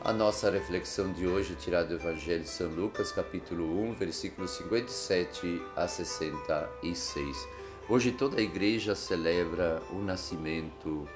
[0.00, 4.52] A nossa reflexão de hoje é tirada do Evangelho de São Lucas, capítulo 1, versículos
[4.52, 7.48] 57 a 66.
[7.88, 11.06] Hoje toda a igreja celebra o nascimento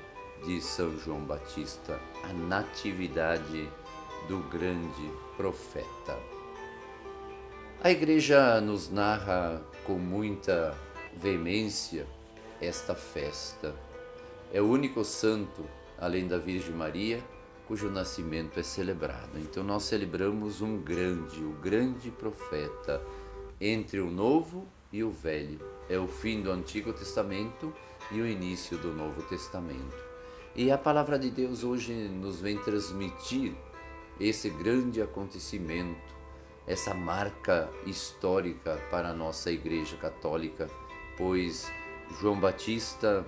[0.44, 3.68] de São João Batista, a natividade
[4.26, 6.18] do grande profeta.
[7.84, 10.76] A igreja nos narra com muita
[11.16, 12.04] veemência
[12.60, 13.76] esta festa.
[14.52, 15.64] É o único santo,
[15.96, 17.22] além da Virgem Maria,
[17.66, 19.38] cujo nascimento é celebrado.
[19.38, 23.02] Então nós celebramos um grande, o grande profeta
[23.60, 25.60] entre o Novo e o Velho.
[25.88, 27.72] É o fim do Antigo Testamento
[28.10, 29.96] e o início do Novo Testamento.
[30.54, 33.54] E a palavra de Deus hoje nos vem transmitir
[34.20, 36.14] esse grande acontecimento,
[36.66, 40.68] essa marca histórica para a nossa Igreja Católica,
[41.16, 41.72] pois
[42.20, 43.26] João Batista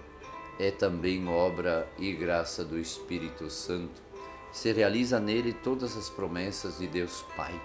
[0.58, 4.03] é também obra e graça do Espírito Santo
[4.54, 7.60] se realiza nele todas as promessas de Deus Pai.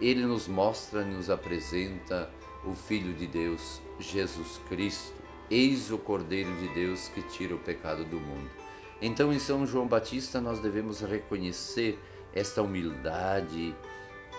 [0.00, 2.30] Ele nos mostra e nos apresenta
[2.64, 5.12] o Filho de Deus, Jesus Cristo.
[5.50, 8.50] Eis o Cordeiro de Deus que tira o pecado do mundo.
[9.00, 11.98] Então, em São João Batista, nós devemos reconhecer
[12.32, 13.76] esta humildade,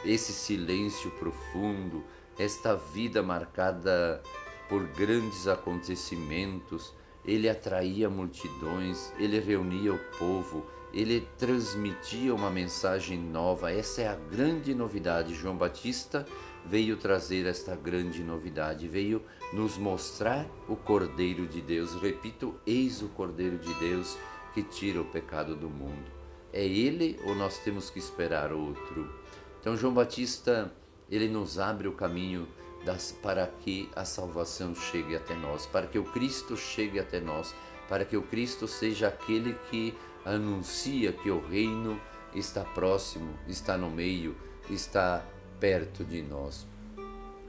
[0.03, 2.03] esse silêncio profundo,
[2.39, 4.23] esta vida marcada
[4.67, 6.91] por grandes acontecimentos.
[7.23, 13.71] Ele atraía multidões, ele reunia o povo, ele transmitia uma mensagem nova.
[13.71, 15.33] Essa é a grande novidade.
[15.33, 16.25] João Batista
[16.65, 19.21] veio trazer esta grande novidade, veio
[19.51, 21.95] nos mostrar o Cordeiro de Deus.
[21.95, 24.17] Repito, eis o Cordeiro de Deus
[24.53, 26.11] que tira o pecado do mundo.
[26.53, 29.11] É ele ou nós temos que esperar outro?
[29.59, 30.71] Então João Batista,
[31.09, 32.47] ele nos abre o caminho
[32.85, 37.55] das, para que a salvação chegue até nós, para que o Cristo chegue até nós,
[37.89, 39.95] para que o Cristo seja aquele que
[40.25, 41.99] anuncia que o reino
[42.33, 44.35] está próximo, está no meio,
[44.69, 45.23] está
[45.59, 46.67] perto de nós.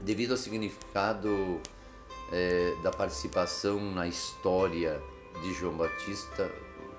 [0.01, 1.59] Devido ao significado
[2.31, 5.01] é, da participação na história
[5.41, 6.51] de João Batista,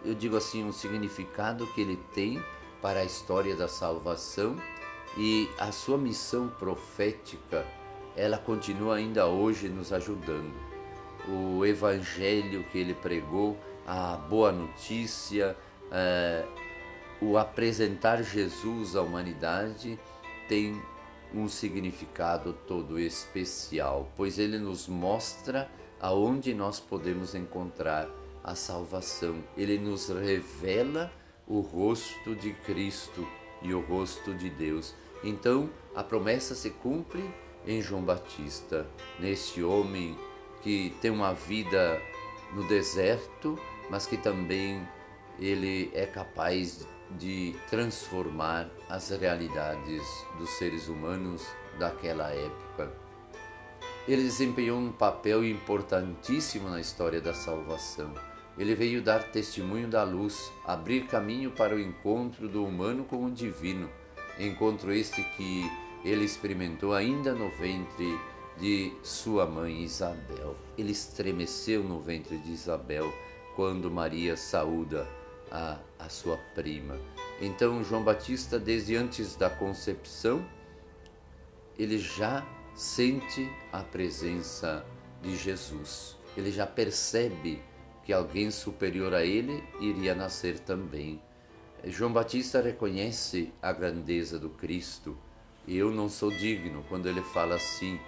[0.04, 2.42] eu digo assim, o significado que ele tem
[2.80, 4.56] para a história da salvação
[5.16, 7.66] e a sua missão profética,
[8.14, 10.54] ela continua ainda hoje nos ajudando.
[11.28, 15.56] O evangelho que ele pregou, a boa notícia,
[15.90, 16.44] é,
[17.20, 19.98] o apresentar Jesus à humanidade
[20.48, 20.80] tem
[21.34, 25.70] um significado todo especial, pois ele nos mostra
[26.00, 28.08] aonde nós podemos encontrar
[28.44, 29.42] a salvação.
[29.56, 31.12] Ele nos revela
[31.46, 33.26] o rosto de Cristo
[33.62, 34.94] e o rosto de Deus.
[35.24, 37.28] Então, a promessa se cumpre
[37.66, 38.86] em João Batista,
[39.18, 40.16] nesse homem
[40.62, 42.00] que tem uma vida
[42.54, 43.58] no deserto,
[43.90, 44.86] mas que também
[45.38, 50.02] ele é capaz de transformar as realidades
[50.38, 51.46] dos seres humanos
[51.78, 52.92] daquela época.
[54.08, 58.12] Ele desempenhou um papel importantíssimo na história da salvação.
[58.56, 63.30] Ele veio dar testemunho da luz, abrir caminho para o encontro do humano com o
[63.30, 63.90] divino,
[64.38, 65.70] encontro este que
[66.04, 68.18] ele experimentou ainda no ventre
[68.58, 70.56] de sua mãe Isabel.
[70.78, 73.12] Ele estremeceu no ventre de Isabel
[73.54, 75.06] quando Maria saúda
[75.56, 77.00] a, a sua prima.
[77.40, 80.44] Então, João Batista, desde antes da concepção,
[81.78, 84.84] ele já sente a presença
[85.22, 86.16] de Jesus.
[86.36, 87.62] Ele já percebe
[88.04, 91.20] que alguém superior a ele iria nascer também.
[91.84, 95.16] João Batista reconhece a grandeza do Cristo
[95.66, 97.98] e eu não sou digno quando ele fala assim.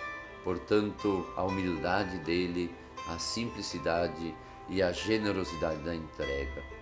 [0.45, 2.71] Portanto, a humildade dele,
[3.09, 4.35] a simplicidade
[4.69, 6.79] e a generosidade da entrega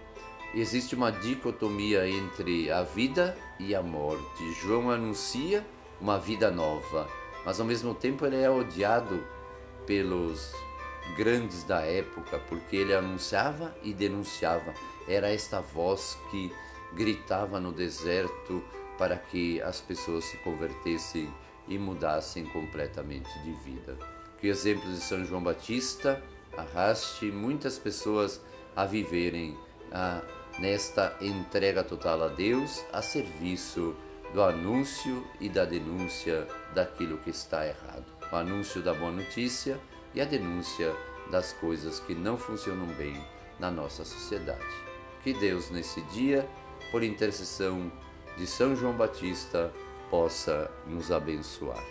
[0.55, 4.53] existe uma dicotomia entre a vida e a morte.
[4.61, 5.67] João anuncia
[6.01, 7.09] uma vida nova,
[7.45, 9.25] mas ao mesmo tempo ele é odiado
[9.87, 10.53] pelos
[11.17, 14.75] grandes da época, porque ele anunciava e denunciava.
[15.09, 16.53] Era esta voz que
[16.95, 18.63] gritava no deserto
[18.99, 21.33] para que as pessoas se convertessem
[21.69, 23.97] e mudassem completamente de vida.
[24.39, 26.23] Que o exemplo de São João Batista
[26.57, 28.41] arraste muitas pessoas
[28.75, 29.57] a viverem
[29.93, 30.23] a
[30.59, 33.95] nesta entrega total a Deus a serviço
[34.33, 38.05] do anúncio e da denúncia daquilo que está errado.
[38.31, 39.79] O anúncio da boa notícia
[40.15, 40.95] e a denúncia
[41.31, 43.23] das coisas que não funcionam bem
[43.59, 44.65] na nossa sociedade.
[45.23, 46.49] Que Deus, nesse dia,
[46.91, 47.91] por intercessão
[48.37, 49.73] de São João Batista,
[50.11, 51.83] possa nos abençoar.